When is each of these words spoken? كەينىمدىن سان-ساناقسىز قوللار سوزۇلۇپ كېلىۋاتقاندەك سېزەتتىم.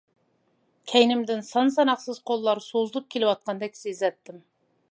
كەينىمدىن 0.91 1.43
سان-ساناقسىز 1.49 2.21
قوللار 2.31 2.63
سوزۇلۇپ 2.69 3.13
كېلىۋاتقاندەك 3.17 3.77
سېزەتتىم. 3.83 4.41